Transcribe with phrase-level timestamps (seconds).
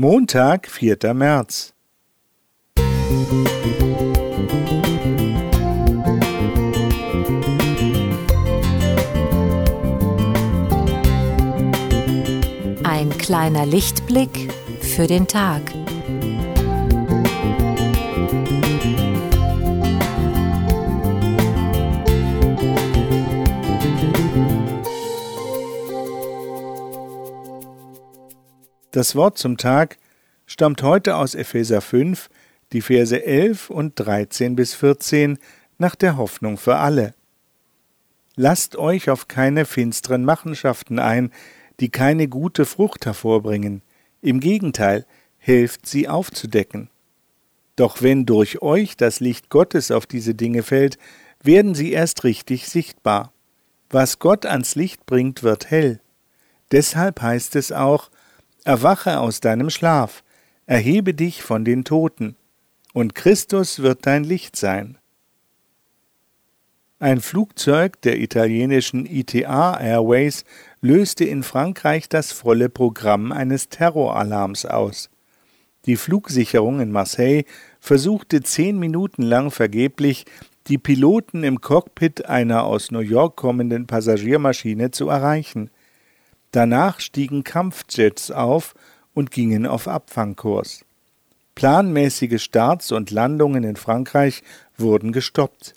[0.00, 1.12] Montag, 4.
[1.12, 1.74] März.
[12.82, 14.50] Ein kleiner Lichtblick
[14.80, 15.60] für den Tag.
[28.90, 29.98] Das Wort zum Tag
[30.46, 32.28] stammt heute aus Epheser 5,
[32.72, 35.38] die Verse 11 und 13 bis 14
[35.78, 37.14] nach der Hoffnung für alle.
[38.34, 41.30] Lasst euch auf keine finsteren Machenschaften ein,
[41.78, 43.82] die keine gute Frucht hervorbringen.
[44.22, 45.06] Im Gegenteil,
[45.38, 46.90] helft sie aufzudecken.
[47.76, 50.98] Doch wenn durch euch das Licht Gottes auf diese Dinge fällt,
[51.42, 53.32] werden sie erst richtig sichtbar.
[53.88, 56.00] Was Gott ans Licht bringt, wird hell.
[56.72, 58.10] Deshalb heißt es auch,
[58.70, 60.22] Erwache aus deinem Schlaf,
[60.64, 62.36] erhebe dich von den Toten,
[62.92, 64.96] und Christus wird dein Licht sein.
[67.00, 70.44] Ein Flugzeug der italienischen ITA Airways
[70.82, 75.10] löste in Frankreich das volle Programm eines Terroralarms aus.
[75.86, 77.42] Die Flugsicherung in Marseille
[77.80, 80.26] versuchte zehn Minuten lang vergeblich,
[80.68, 85.70] die Piloten im Cockpit einer aus New York kommenden Passagiermaschine zu erreichen.
[86.52, 88.74] Danach stiegen Kampfjets auf
[89.14, 90.84] und gingen auf Abfangkurs.
[91.54, 94.42] Planmäßige Starts und Landungen in Frankreich
[94.76, 95.74] wurden gestoppt.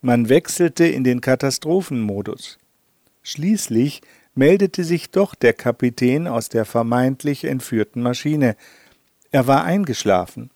[0.00, 2.58] Man wechselte in den Katastrophenmodus.
[3.22, 4.02] Schließlich
[4.34, 8.56] meldete sich doch der Kapitän aus der vermeintlich entführten Maschine.
[9.30, 10.50] Er war eingeschlafen.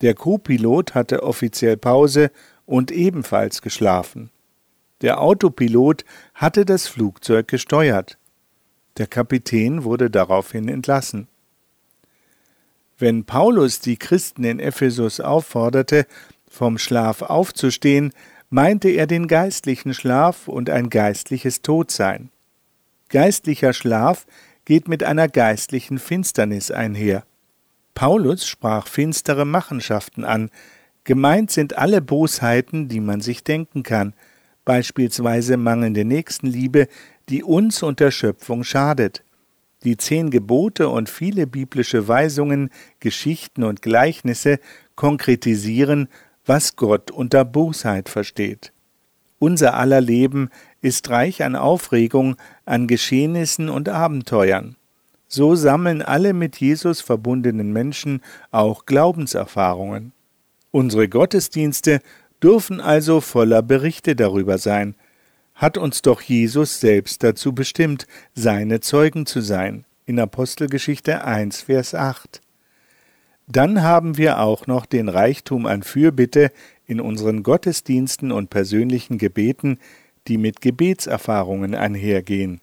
[0.00, 2.30] Der Co-Pilot hatte offiziell Pause
[2.66, 4.30] und ebenfalls geschlafen.
[5.02, 8.16] Der Autopilot hatte das Flugzeug gesteuert.
[8.98, 11.28] Der Kapitän wurde daraufhin entlassen.
[12.98, 16.06] Wenn Paulus die Christen in Ephesus aufforderte,
[16.48, 18.12] vom Schlaf aufzustehen,
[18.50, 22.30] meinte er den geistlichen Schlaf und ein geistliches Todsein.
[23.08, 24.26] Geistlicher Schlaf
[24.64, 27.24] geht mit einer geistlichen Finsternis einher.
[27.94, 30.50] Paulus sprach finstere Machenschaften an,
[31.04, 34.12] gemeint sind alle Bosheiten, die man sich denken kann,
[34.64, 36.88] beispielsweise mangelnde Nächstenliebe,
[37.28, 39.22] die uns und der Schöpfung schadet.
[39.84, 44.58] Die zehn Gebote und viele biblische Weisungen, Geschichten und Gleichnisse
[44.96, 46.08] konkretisieren,
[46.44, 48.72] was Gott unter Bosheit versteht.
[49.38, 50.50] Unser aller Leben
[50.80, 54.74] ist reich an Aufregung, an Geschehnissen und Abenteuern.
[55.28, 60.12] So sammeln alle mit Jesus verbundenen Menschen auch Glaubenserfahrungen.
[60.70, 62.00] Unsere Gottesdienste
[62.42, 64.94] dürfen also voller Berichte darüber sein,
[65.58, 71.96] hat uns doch Jesus selbst dazu bestimmt, seine Zeugen zu sein, in Apostelgeschichte 1, Vers
[71.96, 72.40] 8.
[73.48, 76.52] Dann haben wir auch noch den Reichtum an Fürbitte
[76.86, 79.80] in unseren Gottesdiensten und persönlichen Gebeten,
[80.28, 82.60] die mit Gebetserfahrungen einhergehen.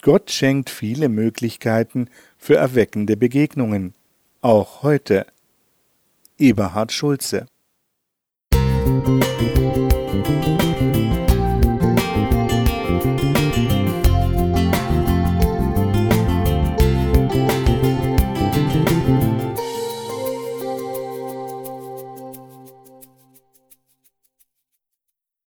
[0.00, 2.08] Gott schenkt viele Möglichkeiten
[2.38, 3.92] für erweckende Begegnungen,
[4.40, 5.26] auch heute.
[6.38, 7.46] Eberhard Schulze